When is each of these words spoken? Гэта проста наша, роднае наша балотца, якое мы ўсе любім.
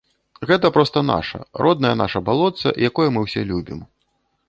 Гэта 0.51 0.71
проста 0.77 1.03
наша, 1.11 1.43
роднае 1.63 1.93
наша 2.03 2.25
балотца, 2.33 2.75
якое 2.91 3.09
мы 3.15 3.19
ўсе 3.29 3.49
любім. 3.55 3.89